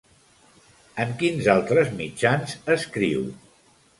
En 1.03 1.11
quins 1.19 1.51
altres 1.55 1.93
mitjans 2.01 2.57
escriu? 2.79 3.29